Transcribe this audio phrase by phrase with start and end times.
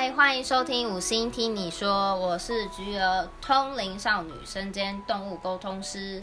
[0.00, 6.22] 嗨，欢迎收听五星听你说，我是菊儿，通灵少女，身兼动物沟通师。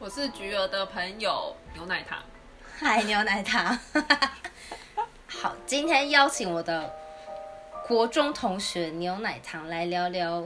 [0.00, 2.18] 我是菊儿的朋友牛奶糖。
[2.76, 3.78] 嗨，牛奶糖。
[5.30, 6.92] 好，今天邀请我的
[7.86, 10.44] 国中同学牛奶糖来聊聊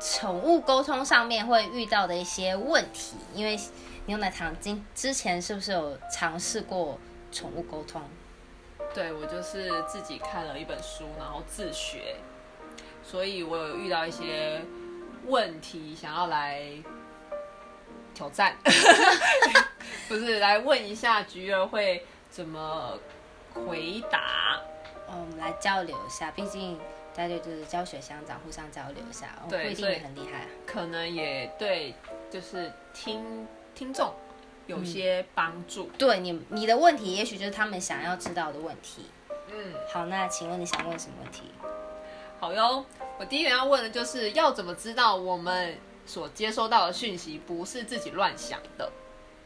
[0.00, 3.14] 宠物沟通上面会遇到的一些问题。
[3.32, 3.56] 因为
[4.06, 6.98] 牛奶糖今之前是不是有尝试过
[7.30, 8.02] 宠物沟通？
[8.92, 12.16] 对，我就是自己看了一本书，然后自学，
[13.02, 14.60] 所以我有遇到一些
[15.26, 16.62] 问题，想要来
[18.14, 18.56] 挑战，
[20.08, 22.98] 不是来问一下菊儿会怎么
[23.54, 24.60] 回答。
[25.08, 26.78] 嗯，我们来交流一下，毕竟
[27.14, 31.94] 大家就是教学相长，互相交流一下，不一定很厉害，可能也对，
[32.28, 34.12] 就是听听众。
[34.70, 39.06] 有些帮助，对你你的问题，也许就是他们想要知道的问题。
[39.52, 41.50] 嗯，好，那请问你想问什么问题？
[42.38, 42.86] 好哟，
[43.18, 48.92] 我第一个要问的就是要怎么知道我们所接收到的讯息不是自己乱想的？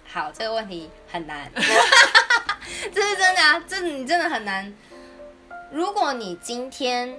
[0.06, 4.75] 好，这个问题很难， 这是真的啊，这你真的很难。
[5.72, 7.19] 如果你今天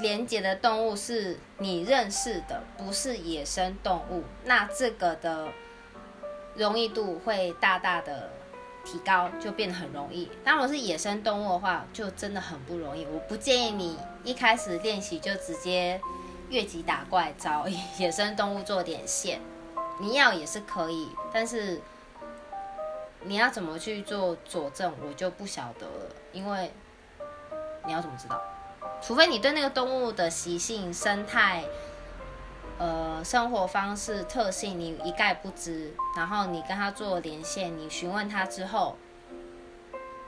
[0.00, 5.48] 连接的动物是你认识的，不是野生动物，那这个的。
[6.54, 8.30] 容易度会大大的
[8.84, 10.30] 提高，就变得很容易。
[10.44, 13.06] 当我是野生动物的话，就真的很不容易。
[13.06, 16.00] 我不建议你一开始练习就直接
[16.50, 17.66] 越级打怪，找
[17.98, 19.40] 野生动物做点线。
[20.00, 21.80] 你要也是可以，但是
[23.22, 26.14] 你要怎么去做佐证，我就不晓得了。
[26.32, 26.72] 因为
[27.86, 28.40] 你要怎么知道？
[29.00, 31.64] 除非你对那个动物的习性、生态。
[32.82, 38.96] 呃，生活方式特性你一概不知，然后你跟他做连线，你询问他之后，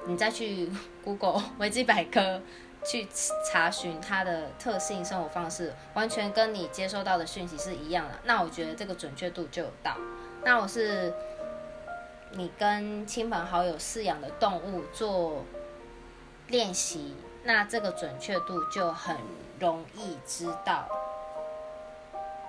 [0.06, 0.70] 你再去
[1.02, 2.40] Google 维基百科
[2.84, 3.08] 去
[3.50, 8.20] 查询它的特性、生活方式，完全跟你接收到的讯息是一样的。
[8.22, 9.96] 那我觉得这个准确度就有到。
[10.44, 11.12] 那我是
[12.34, 15.44] 你跟亲朋好友饲养的动物做
[16.46, 19.16] 练习，那这个准确度就很
[19.58, 20.86] 容易知道。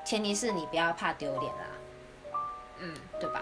[0.05, 1.65] 前提是你不要怕丢脸啦，
[2.79, 3.41] 嗯，对吧？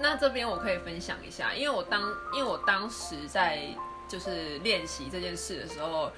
[0.00, 3.68] 那这边我可以分享一下，因为我当因为我当时在
[4.08, 6.10] 就是练习这件事的时候，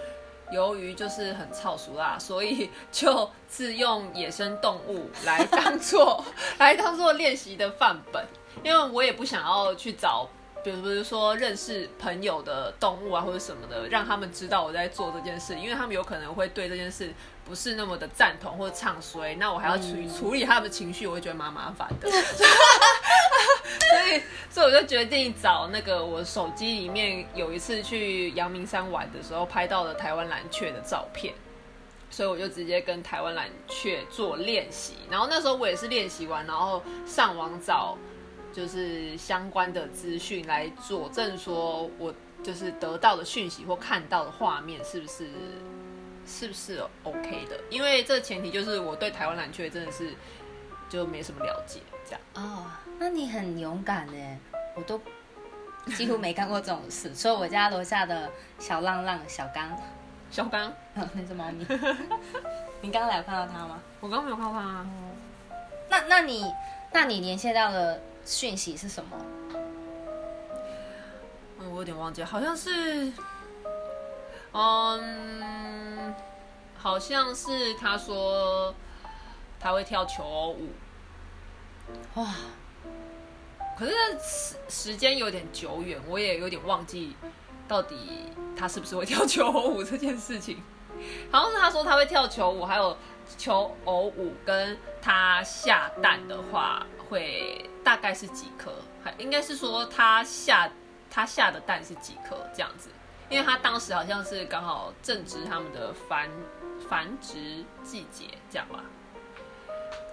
[0.52, 6.24] 由于就是很操熟啦，所以 就自用野生动物来当做
[6.58, 8.24] 来当做练习的范本，
[8.62, 10.28] 因为我也不想要去找。
[10.72, 22.10] 比如说认识朋友的动物啊，或者什么的，让他们知道我在做这件事，因为他们有可能会对这件事不是那么的赞同或者唱衰，那我还要处理处理他们的情绪，我会觉得蛮麻烦的。
[22.10, 22.18] 所
[24.08, 31.32] 以，所以我就决定找那个我手机里面有一次去阳明山玩的时候拍到了台湾蓝雀的照片，
[32.10, 34.94] 所以我就直接跟台湾蓝雀做练习。
[35.08, 37.96] 然后那时候我也是练习完，然后上网找。
[38.56, 45.28] 就是相关的资讯来佐证，说我就是得到的讯息或看到的画面是不是
[46.26, 47.60] 是不是 OK 的？
[47.68, 50.14] 因为这前提就是我对台湾蓝雀真的是
[50.88, 52.20] 就没什么了解，这样。
[52.32, 52.64] 哦，
[52.98, 54.38] 那你很勇敢哎，
[54.74, 54.98] 我都
[55.94, 57.12] 几乎没干过这种事。
[57.14, 59.78] 所以我家楼下的小浪浪小刚，
[60.30, 61.66] 小刚，那只猫咪。
[62.80, 63.82] 你刚刚来有看到它吗？
[64.00, 64.86] 我刚刚没有看到它。
[65.90, 66.50] 那那你
[66.90, 68.00] 那你连线到了？
[68.26, 69.16] 讯息是什么？
[71.60, 73.12] 嗯，我有点忘记，好像是，
[74.52, 76.14] 嗯，
[76.76, 78.74] 好像是他说
[79.60, 80.68] 他会跳球偶舞，
[82.14, 82.34] 哇！
[83.78, 87.14] 可是时时间有点久远，我也有点忘记
[87.68, 90.60] 到底他是不是会跳球偶舞这件事情。
[91.30, 92.96] 好像是他说他会跳求舞，还有
[93.38, 97.70] 求偶舞，跟他下蛋的话会。
[97.86, 98.72] 大概是几颗？
[99.04, 100.68] 还应该是说他下
[101.08, 102.90] 他下的蛋是几颗这样子，
[103.30, 106.28] 因为他当时好像是刚好正值他们的繁
[106.90, 108.80] 繁殖季节，这样吧？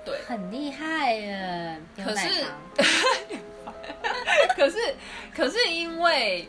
[0.05, 1.81] 对，很厉害耶！
[1.97, 2.45] 可是，
[4.55, 4.95] 可是，
[5.35, 6.47] 可是因为，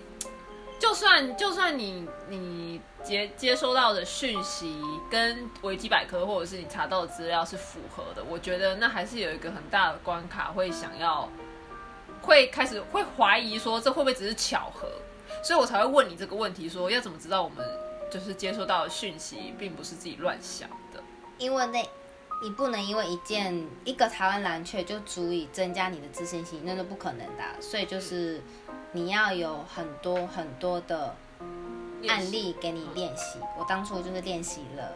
[0.84, 2.81] 就算就算你你。
[3.04, 11.28] 接接收到的讯息跟维基百科或者是你查到的资料是符合的，我觉得那还是有一个很大的关卡，会想要
[12.22, 14.88] 会开始会怀疑说这会不会只是巧合，
[15.42, 17.62] 所以我才会问你这个问题，说要怎么知道我们
[18.10, 21.02] 就是接收到的讯息并不是自己乱想的？
[21.37, 21.87] 因为那
[22.44, 28.41] 你不能因为一件一个台湾蓝雀就足以增加你的自信心，那是不可能的，所以就是
[28.93, 31.17] 你要有很多很多的。
[32.06, 33.38] 案例给你练习。
[33.58, 34.93] 我当初就是练习了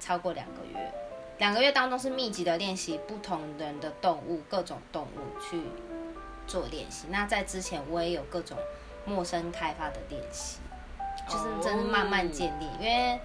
[0.00, 0.92] 超过两个月，
[1.36, 5.60] 两个月当中是密集的练习不同人的动物，各种动物去
[6.46, 7.06] 做练习。
[7.10, 8.56] 那在之前我也有各种
[9.04, 10.60] 陌生开发的练习，
[11.28, 13.20] 就是真是慢慢建立，因为。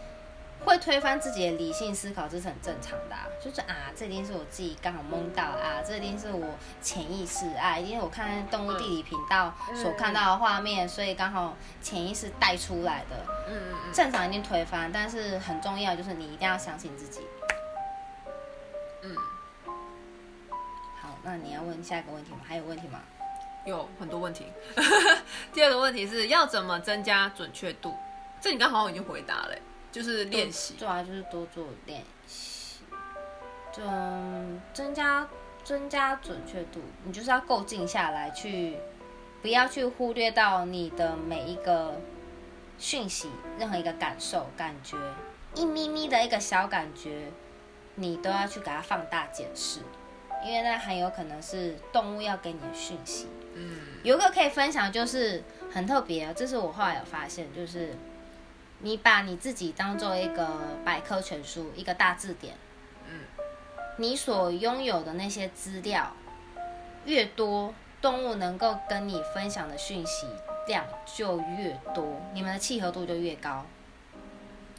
[0.63, 3.15] 会推翻自己的理性思考，这是很正常的。
[3.44, 13.18] 就是啊，这一定是我自己刚好蒙到啊，这一定是我潜意识啊，因为我看动物地理频道所看到的画面，所以刚好潜意识带出来的。
[13.50, 13.94] 嗯嗯嗯。
[13.94, 17.21] 正常一定推翻，但是很重要就是你一定要相信自己。
[19.01, 19.16] 嗯。
[21.01, 22.38] 好，那你要问下一个问题吗？
[22.48, 23.01] 还有问题吗？
[23.66, 24.48] 有很多问题。
[25.54, 27.95] 第二个问题是要怎么增加准确度？
[28.42, 29.56] 这你刚好已经回答了。
[29.94, 32.80] 就是练习，做啊，就是多做练习，
[33.72, 33.84] 就，
[34.74, 35.28] 增加
[35.63, 36.81] 增加准确度。
[37.04, 38.78] 你就是要够静下来，去
[39.44, 42.01] 不要去忽略到你的每一个
[42.80, 43.30] 讯息，
[43.60, 44.98] 任何一个感受、感觉，
[45.54, 47.31] 一咪咪的一个小感觉，
[47.94, 49.81] 你都要去给它放大检视，
[50.44, 53.28] 因为那很有可能是动物要给你的讯息。
[53.54, 57.95] 嗯，有个可以分享，就是很特别，这是我后来有发现，就是。
[58.83, 60.45] 你把你自己当做一个
[60.83, 62.53] 百科全书，一个大字典。
[63.07, 63.21] 嗯，
[63.95, 66.12] 你所拥有的那些资料
[67.06, 70.27] 越多，动物能够跟你分享的讯息
[70.68, 73.65] 量就越多，你们的契合度就越高。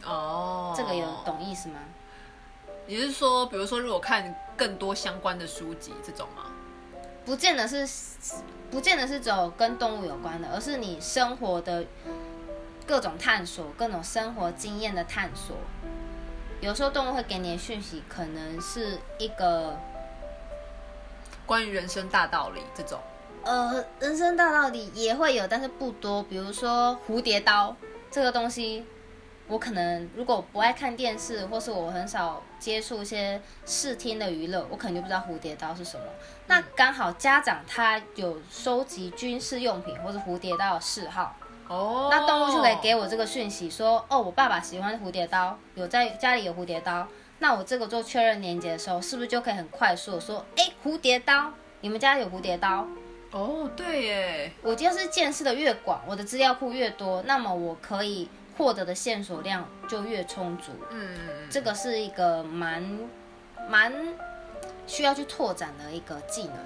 [0.05, 1.77] 哦，这个有懂意思吗？
[2.87, 6.51] 你是说，比如说，如果看更多相关的书籍这种吗？
[7.25, 7.89] 不见得是，
[8.71, 11.87] 不见得是只有跟动物有关的，而是你生活的。
[12.87, 15.57] 各种探索，各种生活经验的探索。
[16.61, 19.79] 有时候动物会给你的讯息，可能是一个
[21.45, 22.99] 关于人生大道理这种。
[23.43, 26.23] 呃，人生大道理也会有，但是不多。
[26.23, 27.77] 比如说蝴蝶刀
[28.11, 28.87] 这个东西，
[29.49, 36.07] 我可能如果不爱看电视，或是我很少接触一些视听的娱乐，我可能就不知道蝴蝶刀是什么。
[36.47, 41.37] 那刚好家长他有收集军事用品或者蝴蝶刀的嗜好。
[41.69, 47.09] 哦，那动物就可以给我这个讯息，说哦，我爸爸喜欢蝴蝶刀，有在家里有蝴蝶刀，
[47.39, 52.87] 那我这个做确认连接的时候，是不是就可以很快速说，哎，蝴蝶刀，你们家有蝴蝶刀？
[53.31, 60.71] 哦，对耶，我就是见识的越广，我的资料库越多，那么我可以获得的线索量就越充足。
[60.91, 61.19] 嗯，
[61.51, 63.01] 这个是一个蛮
[63.69, 63.93] 蛮
[64.87, 66.57] 需要去拓展的一个技能，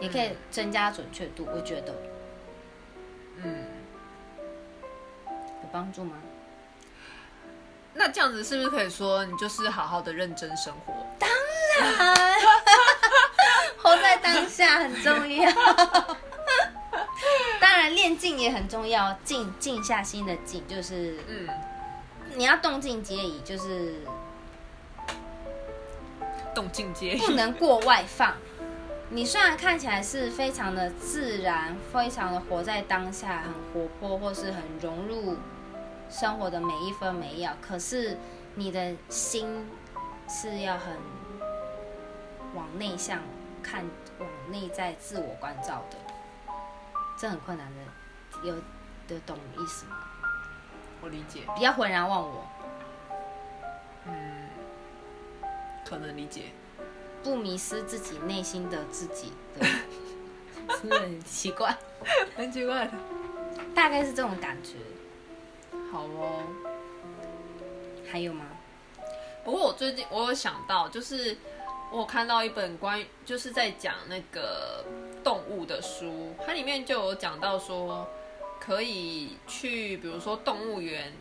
[0.00, 1.94] 也可以增加准确度，我觉得。
[5.72, 6.12] 帮助吗？
[7.94, 10.94] 那这样子是不是可以说，你就是好好的认真生活？
[11.18, 11.28] 当
[11.80, 12.16] 然，
[13.82, 15.50] 活在当下很重要。
[17.60, 21.48] 当然，练静也很重要，静静下心的静，就是嗯，
[22.34, 23.96] 你要动静皆宜，就是
[26.54, 28.34] 动静皆宜，不能过外放。
[29.10, 35.36] 你虽然看起来是非常的自然，非常的活在当下，很活泼，或是很融入
[36.10, 38.16] 生活的每一分每一秒，可是
[38.54, 39.66] 你的心
[40.28, 40.96] 是要很
[42.54, 43.20] 往内向
[43.62, 43.84] 看，
[44.18, 45.96] 往内在自我关照的，
[47.18, 48.54] 这很困难的，有
[49.06, 49.98] 的懂意思吗？
[51.00, 52.44] 我理解，比较浑然忘我，
[54.06, 54.48] 嗯，
[55.86, 56.46] 可能理解。
[57.22, 61.76] 不迷失自己内心的自己， 是不是很奇怪？
[62.36, 62.92] 很奇怪的，
[63.74, 64.76] 大概是这种感觉。
[65.90, 66.42] 好哦，
[68.10, 68.44] 还有吗？
[69.44, 71.36] 不过我最近我有想到，就是
[71.90, 74.84] 我看到一本关于就是在讲那个
[75.24, 78.06] 动物的书，它里面就有讲到说，
[78.60, 81.12] 可以去比如说动物园，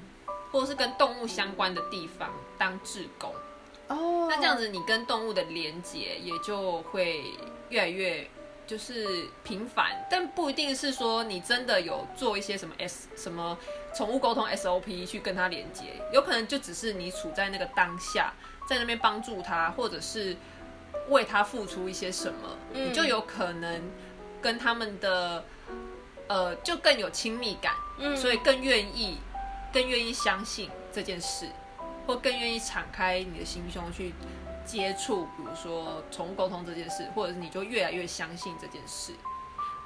[0.51, 3.33] 或者是跟动物相关的地方当志工。
[3.87, 7.23] 哦，那这样子你跟动物的连接也就会
[7.69, 8.29] 越来越
[8.67, 13.57] 就是频繁，但不一定是说你真的有做一些什么 S 什么
[13.95, 18.33] 宠物沟通 SOP 去跟它连接，有可能就只是你处在那个当下，
[18.67, 20.35] 在那边帮助它，或者是
[21.07, 23.81] 为它付出一些什么，你就有可能
[24.41, 25.45] 跟他们的
[26.27, 27.73] 呃就更有亲密感，
[28.17, 29.17] 所以更愿意
[29.73, 31.47] 更愿意相信这件事。
[32.05, 34.13] 或更愿意敞开你的心胸去
[34.67, 39.13] 接触，比如说宠物沟通这件事，或者是你就越来越相信这件事，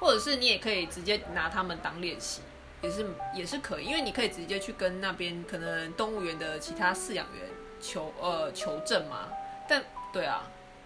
[0.00, 2.42] 或者是你也可以直接拿他们当练习，
[2.82, 7.46] 也是也是可以，因为你可以直接去跟那边可能动物园的其他饲养员
[7.80, 9.28] 求呃求证嘛。
[9.68, 10.42] 但对啊，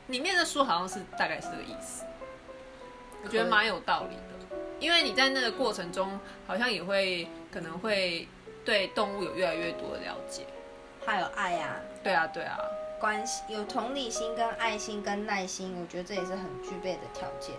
[0.09, 2.05] 里面的书好像是大概是这个意思，
[3.25, 4.23] 我觉得蛮有道理的。
[4.79, 8.29] 因为你在那个过程中，好像也会可能会
[8.62, 10.45] 对动物有越来越多的了解。
[11.07, 12.59] 还有爱呀、对啊，对啊，
[12.99, 17.55] 关系有同理心、跟爱心、跟耐心，我觉得这也是很具备的条件。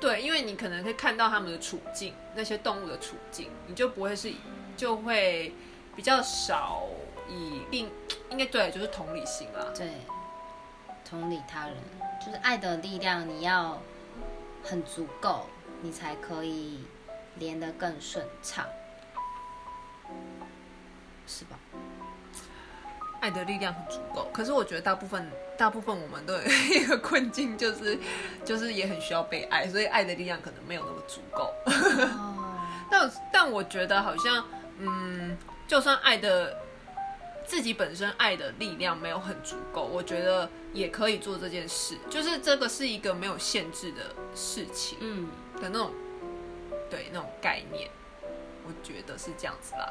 [0.00, 4.32] 对，因为你可能会看到他们的处境，那些动物的处境，你就不会是
[4.76, 5.54] 就会
[5.94, 6.82] 比较少
[7.28, 7.90] 以另
[8.30, 9.66] 应该对，就是同理心啦。
[9.74, 9.88] 对，
[11.08, 11.76] 同理他人，
[12.24, 13.80] 就是爱的力量，你要
[14.62, 15.46] 很足够，
[15.80, 16.84] 你才可以
[17.36, 18.66] 连得更顺畅，
[21.26, 21.58] 是吧？
[23.24, 25.26] 爱的力量很足够，可是我觉得大部分
[25.56, 27.98] 大部分我们都有一个困境，就是
[28.44, 31.50] 就是也很需要被爱，所以爱的力量可能没有那么足够。
[31.64, 32.54] 哦，
[32.90, 34.44] 但但我觉得好像，
[34.78, 36.58] 嗯，就算爱的
[37.46, 41.96] 自己本身爱的力量没有很足够，我觉得也可以做这件事。
[42.10, 45.30] 就是这个是一个没有限制的事情嗯，
[45.62, 45.90] 的那种，
[46.90, 47.88] 对那种概念，
[48.66, 49.90] 我觉得是这样子啦。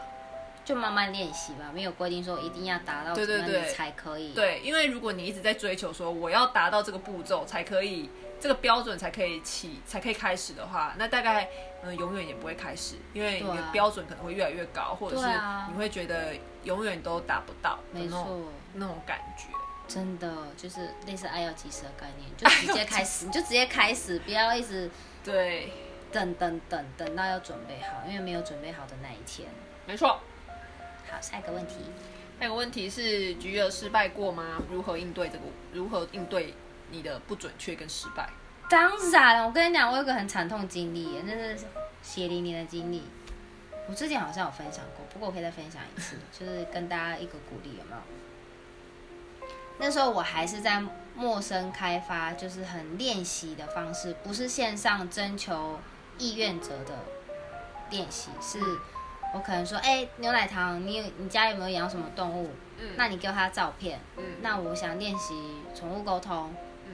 [0.66, 4.34] 就慢慢练习吧，没有规定说一定要达到对对怎么你对才可以。
[4.34, 11.44] 对，因为如果你一直在追求说我要达到这个步骤才可以，这个标准才可以起，才可以开始的话，那大概
[11.84, 15.28] 嗯、呃永远也不会开始，因为你的标准可能会越来越高，或者是
[15.70, 18.52] 你会觉得永远都达不到的没那种错。
[18.74, 19.48] 那种感觉。
[19.86, 24.90] 真的就是类似爱要及时的概念，就直接 开始，你就直接开始，不要一直
[25.26, 25.70] 对，
[26.10, 29.50] 等等等等到要准备好，因为没有准备好的那一天。
[29.86, 30.20] 没错。
[31.14, 31.76] 好，下一个问题，
[32.40, 34.60] 那个问题是，菊儿失败过吗？
[34.72, 35.44] 如何应对这个？
[35.72, 36.56] 如何应对
[36.90, 38.28] 你的不准确跟失败？
[38.68, 41.56] 当然，我跟你讲，我有个很惨痛经历耶，那是
[42.02, 43.04] 血淋淋的经历。
[43.88, 49.48] 我之前好像有分享过，不过我可以再分享一次， 就是跟大家一个鼓励，有没有？
[49.78, 50.82] 那时候我还是在
[51.16, 55.80] 陌生开发，就是很练习的方式，不是线上征求
[56.18, 57.00] 意愿者的
[57.90, 58.60] 练习，是
[59.34, 62.52] 我可能说，哎、牛奶糖，你有你家有没有养什么动物？
[62.80, 66.54] 嗯那你给我他照片，嗯那我想练习宠物沟通，
[66.86, 66.94] 嗯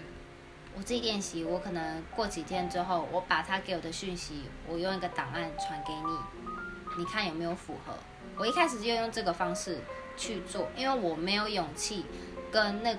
[0.76, 7.94] 我自己练习，我可能过几天之后，我把他给我的讯息，我用一个档案传给你，你看有没有符合？
[8.38, 9.80] 我一开始就用这个方式
[10.16, 12.06] 去做，因为我没有勇气
[12.52, 12.98] 跟那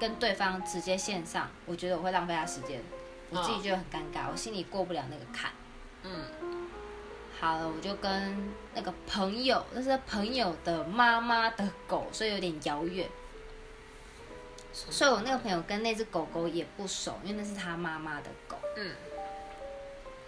[0.00, 2.82] 跟对方直接线上，我觉得我会浪费他时间，
[3.30, 5.52] 我自己觉得很尴尬，我心里过不了那个坎。
[6.04, 6.10] 嗯
[7.42, 13.08] 好了，我就跟那个朋友，那是朋友的妈妈的狗，所以有点遥远。
[14.72, 18.56] 所以我那个朋友跟那只狗狗也不熟，因为那是他妈妈的狗。
[18.76, 18.94] 嗯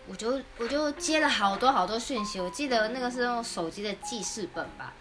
[0.09, 4.93] 我就我就接了好多好多讯息，我记得那个是用手机的记事本吧，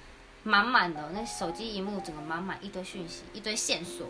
[0.43, 4.08] 满满的，那手机荧幕整个满满一堆讯息，一堆线索。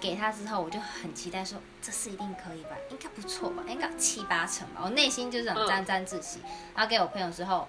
[0.00, 4.82] 给他之后，我就很期待说，这次一定可以吧，应该不错吧，应该七八成吧。
[4.84, 6.40] 我内心就是很沾沾自喜。
[6.74, 7.68] 然后给我朋友之后，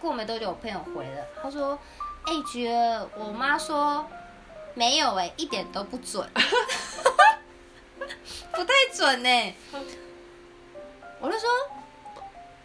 [0.00, 1.78] 过没多久，我朋友回了，他说
[2.24, 4.06] ：“哎、觉得我妈说
[4.74, 6.26] 没有哎、一点都不准，
[8.52, 9.54] 不太准呢、
[11.20, 11.48] 我就说，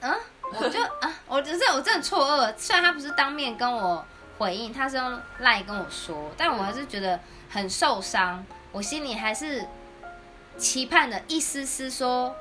[0.02, 0.20] 嗯，
[0.62, 2.54] 我就啊，我只是我真的很错愕。
[2.58, 4.06] 虽然他不是当面跟我
[4.38, 7.20] 回应，他是用赖跟我说，但我还是觉得
[7.50, 8.46] 很受伤。
[8.74, 9.66] 我心里还是
[10.58, 12.36] 期盼的一丝丝说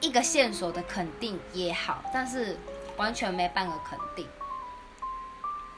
[0.00, 2.56] 一个线索的肯定也好，但是
[2.96, 4.28] 完全没半个肯定。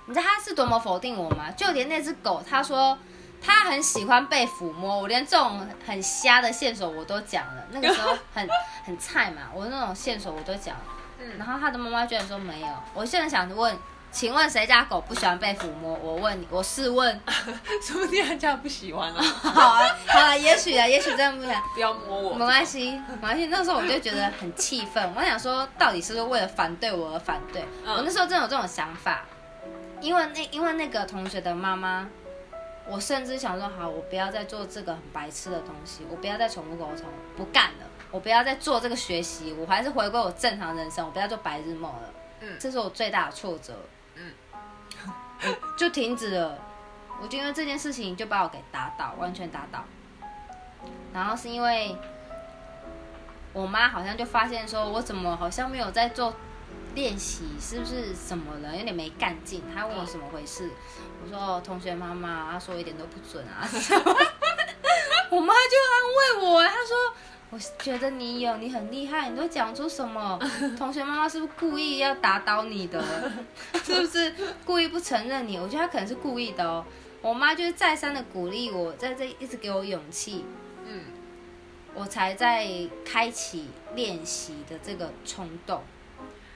[0.06, 1.50] 你知道他是多么否定我吗？
[1.56, 2.98] 就连那只狗，他说
[3.40, 7.64] 他很喜欢被抚摸，我连这种很瞎的线索我都讲了。
[7.70, 8.48] 那个时候 很
[8.84, 10.84] 很菜嘛，我那种线索我都讲了。
[11.20, 12.68] 嗯然后他的妈妈居然说没有。
[12.94, 13.76] 我现在想问，
[14.10, 15.94] 请问谁家狗不喜欢被抚摸？
[16.02, 17.20] 我问你，我试问。
[17.82, 21.62] 说不定人家不喜欢啊，好啊，好啊，也许啊，也许真的不想。
[21.74, 22.34] 不要摸我。
[22.34, 23.46] 没关系，没关系。
[23.46, 27.62] 那时候我就觉得很气愤，我想说，到底是不是为了反对我而反对？
[27.84, 29.24] 嗯我那时候真的有这种想法，
[30.00, 32.08] 因为那因为那个同学的妈妈，
[32.88, 37.04] 我甚至想说，好，我不要再做这个很白痴的东西，我不要再宠物沟通，
[37.36, 42.10] 不干了，我不要再做这个学习，我还是回归我正常人生，我不要做白日梦了。
[42.40, 43.74] 嗯这是我最大的挫折。
[45.76, 46.58] 就停止了。
[47.20, 49.84] 我就因为这件事情就把我给打倒，完全打倒。
[51.12, 51.96] 然后是因为
[53.52, 56.34] 我妈好像就发现说，我怎么好像没有在做
[56.94, 58.76] 练习，是不是什么了？
[58.76, 59.62] 有点没干劲。
[59.74, 60.70] 她问我怎么回事，
[61.24, 63.66] 我说，同学妈妈，她说一点都不准啊。
[65.30, 67.14] 我妈就安慰我，她说。
[67.50, 70.38] 我觉得你有，你很厉害，你都讲出什么？
[70.76, 73.02] 同学妈妈是不是故意要打倒你的？
[73.82, 75.58] 是不是故意不承认你？
[75.58, 76.84] 我觉得她可能是故意的哦。
[77.22, 80.44] 我妈就是再三的鼓励我，在这一直给我勇气。
[80.84, 81.04] 嗯
[81.94, 82.68] 我才在
[83.04, 85.82] 开启练习的这个冲动。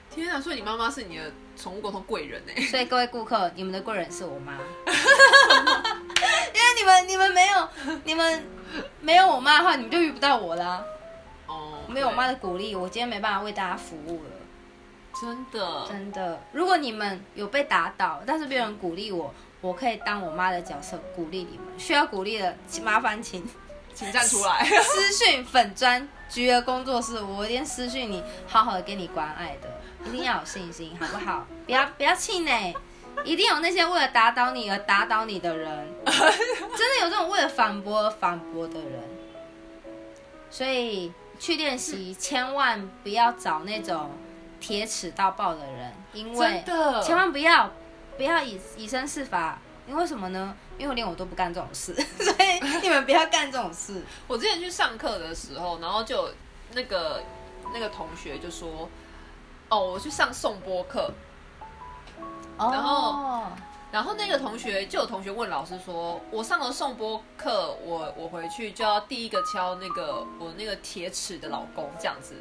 [0.09, 0.39] 天啊！
[0.39, 1.23] 所以你妈妈是你的
[1.57, 2.61] 宠物沟通贵人哎。
[2.61, 4.53] 所以各位顾客，你们的贵人是我妈，
[4.87, 7.67] 因为你们你们没有
[8.05, 8.45] 你们
[9.01, 10.83] 没有我妈的话，你们就遇不到我啦。
[11.47, 14.29] 哦，没有我妈的鼓励，我今天没办法为大家服务了。
[15.21, 16.41] 真的，真的。
[16.51, 21.67] 如果你们有被打倒，但是别人鼓励我，我可以当我妈的角色鼓励你们。
[21.77, 23.45] 需要鼓励的，请麻烦请
[23.93, 24.63] 请站出来。
[24.81, 29.69] 私讯粉砖菊儿工作室，我一定私讯你，好好的给你关爱的。
[30.05, 31.45] 一定要有信心，好不好？
[31.65, 32.75] 不要不要气馁，
[33.23, 39.03] 一定有那些为了打倒你而打倒你的人， 真的有这种为了反驳而反驳的人。
[40.49, 44.11] 所以去练习，千万不要找那种
[44.59, 46.63] 铁齿到爆的人，因为
[47.03, 47.71] 千万不要
[48.17, 50.55] 不要以以身试法，因为什么呢？
[50.77, 54.03] 因为连我都不干这种事， 所以你们不要干这种事。
[54.27, 56.29] 我之前去上课的时候，然后就
[56.73, 57.23] 那个
[57.73, 58.89] 那个同学就说。
[59.69, 61.11] 哦，我去上颂播课，
[62.57, 63.43] 然后，
[63.91, 72.35] 然后那个同学就有同学问老师说：“我上了颂钵课，我我回去就要第一个敲那个我那个铁齿的老公，这样子，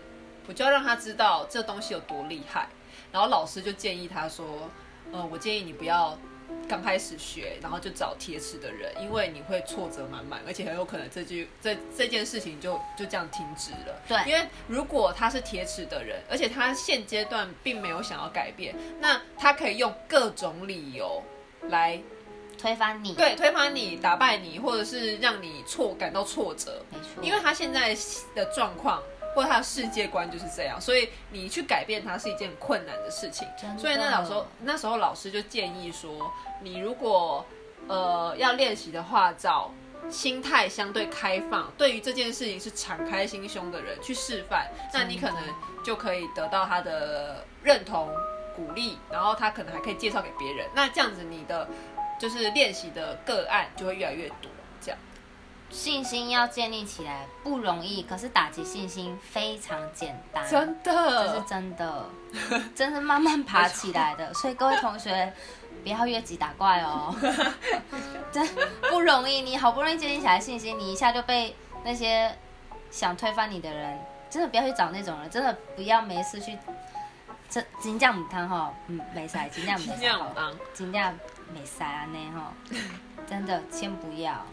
[0.47, 2.69] 我就要让他知道这东西有多厉害。”
[3.11, 4.47] 然后老师就建议他说
[5.13, 6.17] ：“呃，我建议你不要。”
[6.69, 14.01] 刚开始学，然后就找铁齿的人，因为你会挫折满满，而且很有可能这句这这件事情就就这样停止了。
[14.09, 21.23] 对，因为如果他是铁齿的人，而且他现阶段并没有想要改变，那他可以用各种理由
[21.69, 22.01] 来
[22.59, 26.85] 推翻你，对，推翻你，打败你，或者是让你挫感到挫折。
[26.91, 27.97] 没错，因为他现在
[28.35, 29.03] 的状况。
[29.35, 33.47] 或者他的世界观就是这样，所以你去改变他是一件很困难的事情。
[33.79, 37.45] 所以那老时候，那时候老师就建议说，你如果
[37.89, 39.71] 呃要练习的话，找
[40.11, 45.43] 心态相对开放，对于这件事情是敞开心胸的人去示范，那你可能
[45.85, 48.11] 就可以得到他的认同、
[48.55, 50.67] 鼓励，然后他可能还可以介绍给别人。
[50.75, 51.69] 那这样子，你的
[52.19, 54.51] 就是练习的个案就会越来越多。
[55.73, 62.11] 信心要建立起来不容易，可是打击信心非常简单，真的，这是真的，
[62.77, 64.33] 真是慢慢爬起来的。
[64.35, 65.33] 所以各位同学
[65.83, 67.15] 不要越级打怪哦，
[68.31, 68.47] 真
[68.91, 69.41] 不容易。
[69.41, 72.37] 你好不容易建立起来信心，你一下就被那些
[72.91, 76.57] 想推翻你的人，真的不要去找那种人，真的不要没事去
[77.49, 79.87] 这金酱母汤哈，嗯，没塞金酱母
[80.35, 81.19] 汤，金酱
[81.53, 82.53] 没塞啊那哈，
[83.27, 84.47] 真的先不要。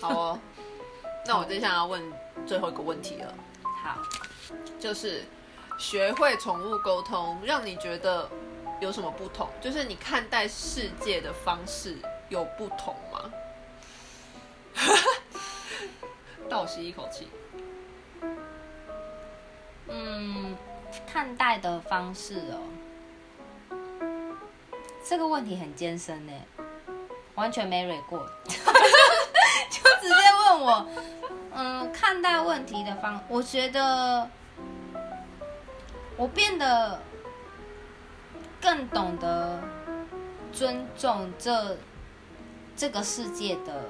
[0.00, 0.38] 好哦，
[1.26, 2.02] 那我接下来要问
[2.46, 3.34] 最后一个问题了。
[3.82, 3.98] 好，
[4.78, 5.24] 就是
[5.78, 8.28] 学会宠物沟通，让你觉得
[8.80, 9.48] 有什么不同？
[9.60, 11.96] 就是你看待世界的方式
[12.28, 13.30] 有不同吗？
[16.48, 17.28] 倒吸一口气。
[19.88, 20.56] 嗯，
[21.06, 22.60] 看待的方式哦，
[25.04, 26.32] 这个问题很艰深呢，
[27.34, 28.24] 完全没蕊过。
[30.00, 30.86] 直接问我，
[31.54, 34.28] 嗯，看待问题的方，我觉得
[36.16, 37.00] 我变得
[38.60, 39.60] 更懂得
[40.52, 41.76] 尊重这
[42.76, 43.84] 这个世界的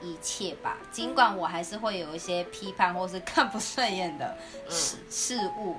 [0.00, 0.76] 一切吧。
[0.90, 4.36] 尽管我还是会有一些批判或是看不顺眼的
[4.68, 5.76] 事事物，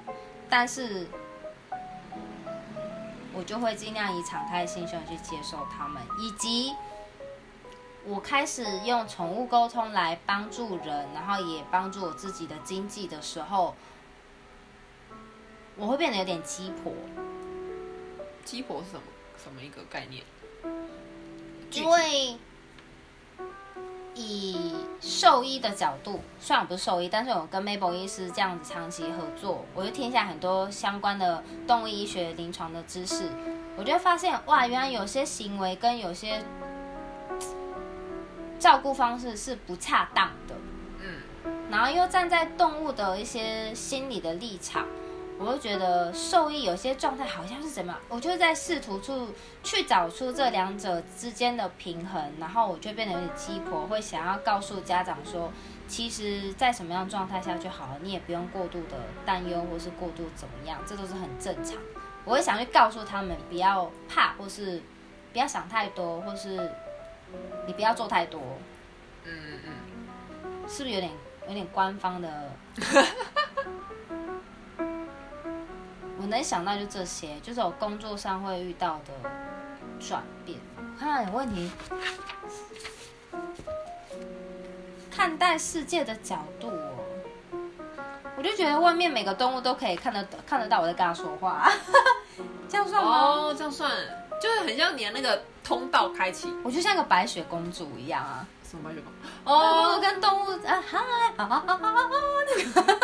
[0.49, 1.07] 但是
[3.33, 6.75] 我就会尽量以敞开心胸去接受他们，以及。
[8.09, 13.75] 我开始用宠物沟通来帮助人，然后也帮助我自己的经济的时候，
[15.77, 16.91] 我会变得有点鸡婆。
[18.43, 19.03] 鸡婆是什么？
[19.37, 20.23] 什么一个概念？
[21.71, 22.35] 因为
[24.15, 33.29] 以兽医的角度，虽然我不是兽医，但是我跟 Mabel 医师这样子长期合作，我就听下很多相关的动物医学临床的知识，
[33.77, 36.43] 我就会发现，哇，原来有些行为跟有些。
[38.59, 40.55] 照顾方式是不恰当的，
[41.01, 44.85] 嗯，然后又站在动物的一些心理的立场，
[45.39, 49.13] 我就觉得兽医有些状态好像是怎么，我就在试图去
[49.63, 55.51] 去找出这两者之间的平衡，然后我就变得有点鸡婆，会想要告诉家长说，
[55.87, 61.75] 其实在什么样状态下就好了，你也不用过度的担忧或是过度怎么样，这都是很正常。
[62.25, 64.81] 我会想去告诉他们，不要怕，或是
[65.31, 66.69] 不要想太多，或是。
[67.65, 68.41] 你不要做太多，
[69.25, 69.73] 嗯嗯，
[70.67, 71.11] 是不是有点
[71.47, 72.51] 有点官方的？
[76.21, 79.29] 我能想到就这些，就是我工作上会遇到的
[79.99, 80.59] 转变。
[80.99, 81.71] 看到有问题，
[85.09, 87.05] 看待世界的角度哦，
[88.37, 91.71] 我就觉得外面每个动物都可以看得看得到我在跟它说话，
[92.67, 93.09] 这样算吗？
[93.11, 93.89] 哦，这样算，
[94.41, 98.45] 就是很像你的那个通道开启，我就像个白雪公主一样啊。
[98.63, 99.19] 什么白雪公主？
[99.45, 102.09] 哦，哦，跟动物啊嗨啊啊啊啊啊
[102.47, 102.97] 那个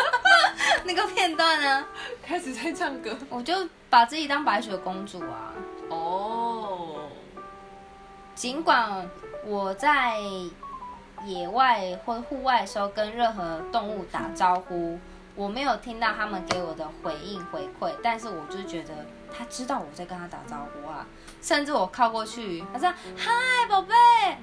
[0.84, 1.84] 那个片段呢，
[2.22, 3.16] 开始在唱歌。
[3.28, 3.52] 我就
[3.90, 5.52] 把自己当白雪公主啊。
[5.88, 7.08] 哦，
[8.34, 9.08] 尽管
[9.44, 10.20] 我在
[11.24, 14.98] 野外或户外的时候跟任何动物打招呼，
[15.34, 18.94] 我没有听到他们给我的回应回馈，但是我就是觉得
[19.36, 21.06] 他知道我在跟他打招呼啊，
[21.46, 23.30] 甚至我靠过去，他说嗨
[23.68, 23.94] 宝贝，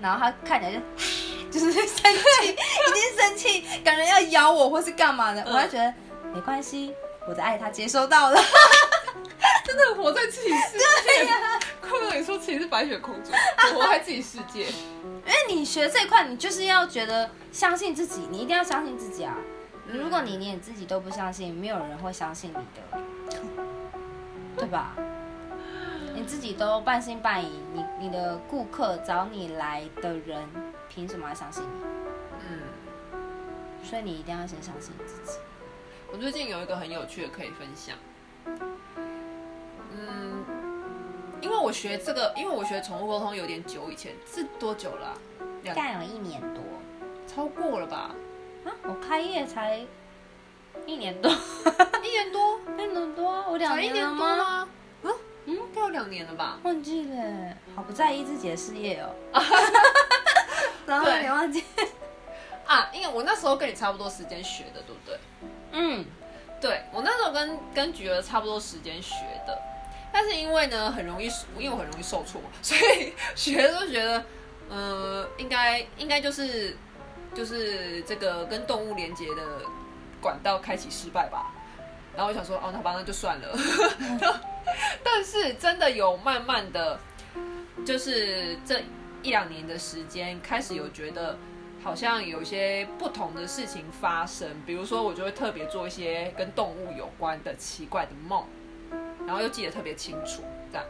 [0.01, 0.79] 然后他看起来就
[1.51, 5.93] 就是生气， 已经生气，感觉要咬我或是干嘛的，我还觉得
[6.33, 6.95] 没关系，
[7.27, 8.39] 我的爱他接收到了。
[9.67, 11.27] 真的活在自己世界。
[11.81, 13.33] 快乐，你说自己是白雪公主，
[13.75, 14.67] 活在自己世界。
[14.67, 19.35] 因为你学这一块，你就是要觉得相信自己，你一定要相信自己啊！
[19.85, 23.37] 如果你连你自己都不相信，没有人会相信你的，
[24.57, 24.95] 对吧？
[26.15, 30.47] 你自己都半信半疑，你你的顾客找你来的人，
[30.87, 31.69] 凭什么要相信你？
[32.47, 32.59] 嗯，
[33.83, 35.39] 所以你一定要先相信自己。
[36.11, 37.97] 我最近有一个很有趣的可以分享。
[38.45, 40.45] 嗯，
[41.41, 45.17] 因为我学这个，因为我学宠物沟通有点久，以前是多久了
[45.73, 46.61] 干了一年多
[47.27, 48.11] 超过了吧？
[48.65, 49.83] 啊，我开业才
[50.85, 51.31] 一年多，
[52.03, 54.69] 一年多， 一年多啊，我两才一年年了吗？
[55.45, 56.57] 嗯嗯，该有两年了吧？
[56.63, 59.09] 忘记了，好不在意自己的事业哦。
[60.85, 61.63] 然后对你忘记，
[62.65, 65.17] 啊，因为我那时候跟你差不多时间学的，对不对？
[65.71, 66.05] 嗯，
[66.61, 69.15] 对我那时候跟跟菊儿差不多时间学
[69.47, 69.57] 的，
[70.11, 71.27] 但是因为呢很容易，
[71.57, 74.23] 因为我很容易受挫， 所以学的时候觉得，
[74.69, 76.77] 呃，应该应该就是
[77.33, 79.61] 就是这个跟动物连接的
[80.21, 81.51] 管道开启失败吧。
[82.15, 83.57] 然后我想说，哦，那吧，那就算了。
[85.03, 86.99] 但是真的有慢慢的，
[87.85, 88.81] 就是这
[89.21, 91.37] 一两年的时间，开始有觉得
[91.83, 98.45] 好像有些不同的事情发生，比如说我就会特别做一些跟动物有关的奇怪的梦，
[99.25, 100.85] 然后又记得特别清楚，这样，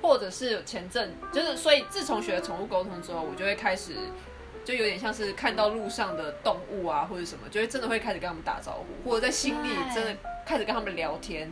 [0.00, 3.94] 或者是前阵就是，所以自从学了宠物沟通之后，我就会开始。
[4.64, 11.48] 就有点像是看到路上的动物啊，或者什么，就会真的会开始跟他们打招呼，或者在心里真的开始跟他们聊天。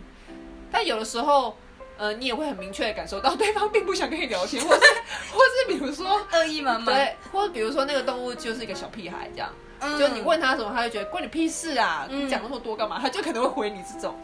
[0.68, 1.56] 但有的时候，
[1.96, 4.80] 呃，你也会很明确的感受到对方并不想跟你聊天，或是
[5.32, 6.94] 或是比如说，恶意满满。
[6.94, 12.98] 对，或者比如说那个动物就是一个小屁孩这样，嗯就你问他什么，他就觉得关你屁事啊，嗯你讲那么多干嘛？
[13.00, 14.14] 他就可能会回你这种。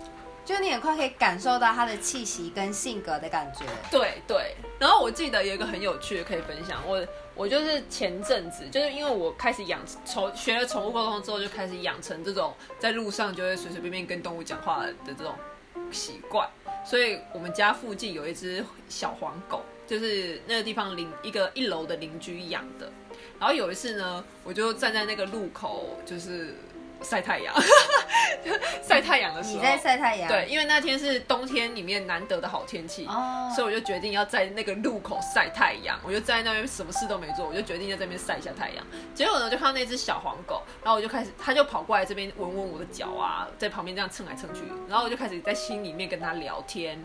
[0.42, 3.64] 就你很快可以感受到他的气息跟性格的感觉。
[3.88, 7.06] 对对，然后我记得有一个很有趣的可以分享，我
[7.36, 15.34] 我就是前阵子，就是因为我开始养宠学了宠物沟通之后，就开始养成这种在路上就会随随便便跟动物讲话的这种
[15.92, 16.48] 习惯，
[16.84, 22.90] 所以我们家附近有一只小黄狗，就是那个地方邻一个一楼的邻居养的，
[23.38, 26.54] 然后有一次呢，我就站在那个路口，就是
[27.02, 27.54] 晒太阳，
[28.86, 30.28] 晒太阳的时候，你在晒太阳。
[30.28, 30.46] 对，。
[30.48, 33.50] 因为那天是冬天里面难得的好天气，哦。
[33.54, 35.98] 所以我就决定要在那个路口晒太阳。
[36.02, 38.84] 我就在那边什么事都没做，我就决定在这边晒一下太阳。
[39.14, 47.02] 结果呢，就看到那只小黄狗，然后我就开始，它就跑过来这边闻闻我的脚啊，在旁边这样蹭来蹭去，然后我就开始在心里面跟它聊天。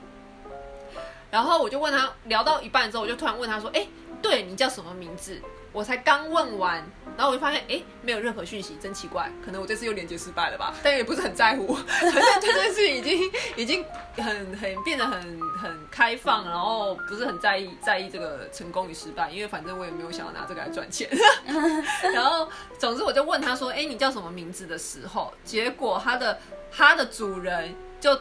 [1.31, 3.85] 然后我就问他，聊到一半之后，我就突然问他说：“哎，
[4.21, 5.41] 对你叫什么名字？”
[5.75, 6.81] 我才刚问完，
[7.17, 9.29] 然后我就发现，哎，没有任何讯息，真奇怪。
[9.43, 10.73] 可能我这次又连接失败了吧？
[10.81, 13.85] 但也不是很在乎，反正这件事已经 已经
[14.15, 15.21] 很很变得很
[15.59, 21.09] 很开放，然后不是很在意在意这个成功与失败，因为反正我也没有想要拿这个来赚钱。
[22.13, 22.47] 然后，
[22.79, 26.39] 总之我就问他说：“哎，你叫什么名字？”的时候，结果他的
[26.71, 28.15] 他的主人就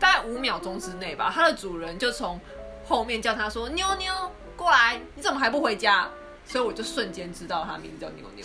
[0.00, 2.40] 大概五秒钟之内吧，他的主人就从
[2.84, 4.12] 后面叫他说：“妞妞，
[4.56, 6.10] 过来，你怎么还不回家？”
[6.46, 8.44] 所以我就瞬间知道他名字叫妞妞。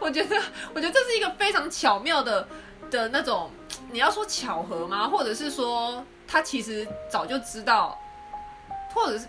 [0.00, 0.36] 我觉得，
[0.74, 2.46] 我觉得这是一个非常巧妙的
[2.90, 3.50] 的那种，
[3.92, 5.08] 你要说巧合吗？
[5.08, 7.98] 或者是说他其实早就知道，
[8.92, 9.26] 或者是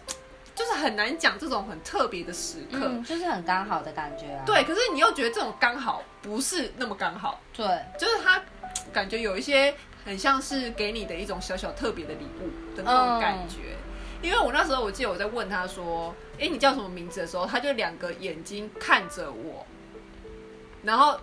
[0.56, 2.80] 就是很难讲这种很特别的时刻。
[2.82, 4.44] 嗯，就是很刚好的感觉啊。
[4.46, 7.66] 对，可是你又觉得这种刚好不是那么刚好，对，
[8.00, 8.42] 就是他
[8.92, 13.78] 感觉有一些很像是给你的一种小小特别的礼物的那种感觉。
[14.22, 19.66] 因为我那时候我记得我在问他说：“哎，你叫什么名字？”的时候，他就两个眼睛看着我，
[20.84, 21.20] 然后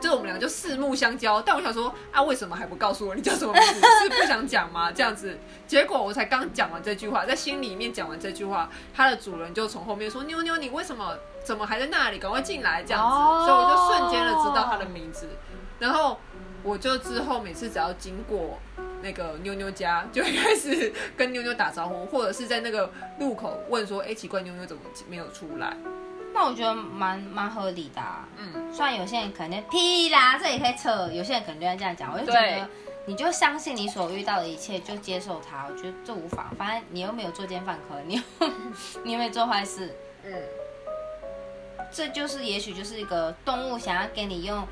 [0.00, 1.40] 就是我们两个就四目相交。
[1.40, 3.80] 但我想说啊，为什么还不告诉我你叫什么名字？
[4.02, 4.90] 是不想讲吗？
[4.92, 12.18] 这样子，结果我才刚讲完这句话，在心里面讲完这句话，它的主人就从后面说：“妞妞，你为什么怎么还在那里？
[12.18, 15.28] 赶快进来！”这样子，哦所以我就瞬间的知道它的名字。
[15.78, 16.18] 然后
[16.62, 18.58] 我就之后每次只要经过
[19.04, 22.90] 那个妞妞家， 就会开始跟妞妞打招呼，或者是在那个
[23.20, 25.76] 路口问说：“哎、奇怪，妞妞怎么没有出来
[26.32, 32.68] 那我觉得蛮蛮合理的、啊。？”嗯，虽然有些人可能屁啦，这也可以扯，有些人可能就会这样讲，我就觉对得
[33.06, 36.50] 你就相信你所遇到的一切，就接受它，我觉得这无妨。
[36.56, 38.50] 反正你又没有作奸犯科，你又
[39.04, 40.32] 你又没做坏事，嗯，
[41.92, 44.66] 这就是也许就是一个动物想要给你用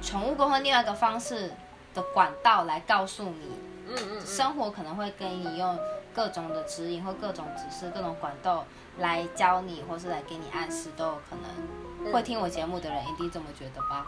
[0.00, 1.50] 宠物沟通另外一个方式
[1.92, 3.50] 的管道来告诉你，
[3.88, 5.78] 嗯嗯嗯，生活可能会给你用
[6.14, 8.64] 各种的指引或各种指示、各种管道
[8.98, 12.12] 来教你，或是来给你暗示，都有可能。
[12.12, 14.06] 会听我节目的人一定这么觉得吧？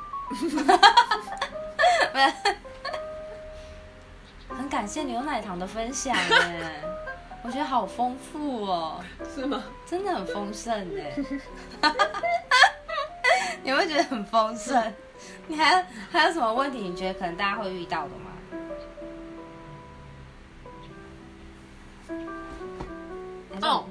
[2.13, 2.33] 不是
[4.57, 6.83] 很感谢牛奶糖的分享耶，
[7.43, 9.01] 我觉得好丰富哦，
[9.35, 9.65] 是吗？
[9.87, 11.17] 真的很丰盛哎。
[13.63, 14.93] 你会觉得很丰盛？
[15.47, 16.79] 你还有还有什么问题？
[16.79, 18.33] 你觉得可能大家会遇到的吗？
[23.63, 23.87] 哦，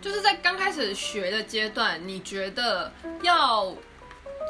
[0.00, 3.74] 就是在刚开始学的阶段，你觉得要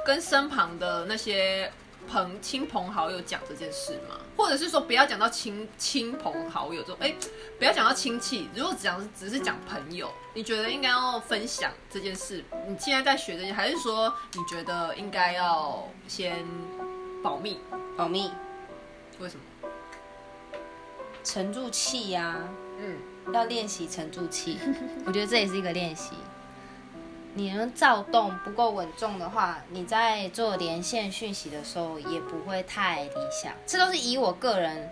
[0.04, 1.72] 跟身旁的那些
[2.08, 4.16] 朋亲朋好友讲这件事吗？
[4.36, 7.14] 或者是说不要讲到亲亲朋好友这种，哎，
[7.58, 12.42] 不要讲到亲戚，如果讲只是讲朋友，你觉得应该要分享这件事？
[12.66, 16.44] 你现在在学这些，还是说你觉得应该要先
[17.22, 17.60] 保密？
[17.96, 18.30] 保密，
[19.18, 19.42] 为什么？
[21.22, 22.38] 沉住气呀、
[22.78, 22.96] 嗯
[23.32, 24.58] 要练习沉住气。
[25.06, 26.14] 我觉得这也是一个练习。
[27.34, 33.52] 你能躁动不够稳重的话，你在做连线讯息的时候也不会太理想。
[33.66, 34.90] 这都是以我个人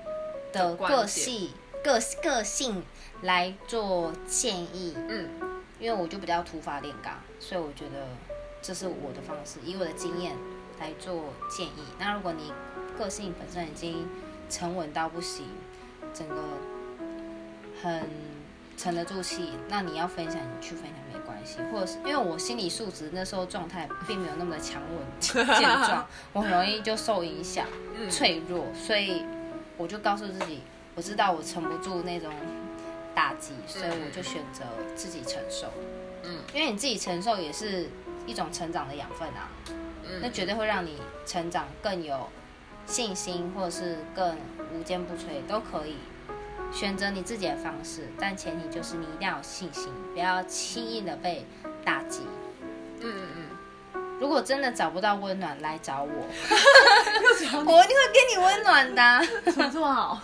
[0.53, 1.51] 的个性、
[1.83, 2.85] 个个性
[3.23, 5.29] 来做建议，嗯
[5.81, 8.07] 因为我就比较土法炼钢，所以我觉得
[8.63, 10.37] 这是我的方式，以我的经验
[10.79, 11.83] 来做建议。
[11.99, 12.53] 那如果你
[12.97, 14.09] 个性本身已经
[14.49, 15.47] 沉稳到不行，
[16.15, 16.35] 整个
[17.83, 18.03] 很
[18.77, 21.59] 沉得住气，那你要分享，你去分享没关系。
[21.73, 25.45] 或者是因为我心理素质那时候状态并没有那么的强稳健
[25.87, 27.67] 壮，我很容易就受影响、
[28.11, 29.25] 脆弱，所以
[29.77, 30.61] 我就告诉自己，
[30.95, 32.33] 我知道我撑不住那种
[33.15, 35.73] 打击，所以我就选择自己承受。
[36.25, 37.89] 嗯，因为你自己承受也是
[38.27, 39.49] 一种成长的养分啊。
[40.23, 42.31] 那绝对会让你成长更有
[42.89, 44.37] 信心，或者是更
[44.75, 45.97] 无坚不摧，都可以
[46.73, 51.47] 选择你自己的方式，但前提就是你一定要有信心，不要轻易的被
[51.85, 52.23] 打击。
[53.01, 53.29] 嗯嗯
[53.95, 60.21] 嗯，如果真的找不到温暖，来找我， 我一定会给你温暖的啊、怎么这么好？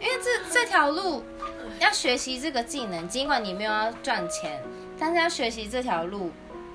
[0.00, 1.22] 因为这这条路
[1.80, 4.62] 要学习这个技能，尽管你没有要赚钱，
[4.98, 6.30] 但是要学习这条路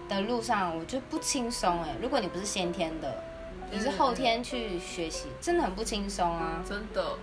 [0.08, 1.96] 的路上，我觉得不轻松哎。
[2.02, 3.24] 如果你不是先天的，
[3.72, 6.64] 你是后天去学习，真的很不轻松啊。
[6.68, 7.18] 真的，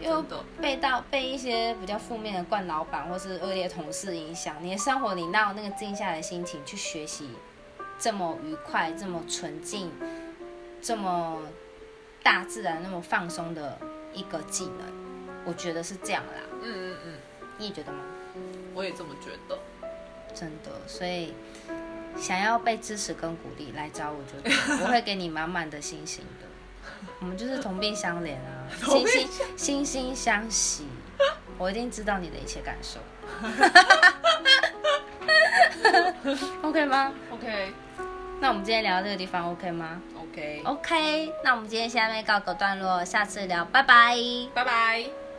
[0.00, 0.24] 又，
[0.60, 7.28] 被到被一些比较负面的惯老板或是恶劣同事影响，你的生活你哪有那个静下来的心情去学习
[7.98, 9.92] 这么愉快、这么纯净、
[10.80, 11.38] 这么
[12.22, 13.78] 大自然、那么放松的
[14.12, 15.00] 一个技能？
[15.44, 17.14] 我觉得是这样啦，嗯嗯嗯，
[17.58, 17.98] 你也觉得吗？
[18.74, 19.58] 我也这么觉得。
[20.32, 21.34] 真的，所以
[22.18, 26.46] 想要被支持跟鼓励来找我，就对 了我会给你满满的信心的。
[27.20, 30.86] 我们就是同病相怜啊， 同惺病惺惺惺相惜。
[31.58, 32.98] 我一定知道你的一切感受。
[36.62, 37.72] OK 吗？OK
[38.40, 44.16] 那我们今天聊到这个地方 OK 吗 OK，？OK，那我们今天下面告个段落，下次聊，拜拜。
[44.54, 45.29] 拜拜。